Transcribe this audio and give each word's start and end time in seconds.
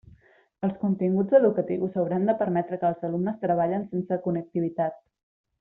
Els 0.67 0.79
continguts 0.83 1.35
educatius 1.41 1.99
hauran 2.03 2.25
de 2.31 2.37
permetre 2.41 2.81
que 2.85 2.91
els 2.91 3.07
alumnes 3.11 3.39
treballen 3.47 3.89
sense 3.93 4.23
connectivitat. 4.29 4.99